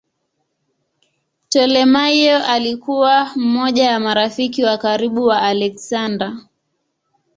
Ptolemaio 1.49 2.45
alikuwa 2.45 3.31
mmoja 3.35 3.91
wa 3.93 3.99
marafiki 3.99 4.63
wa 4.63 4.77
karibu 4.77 5.25
wa 5.25 5.41
Aleksander. 5.41 6.37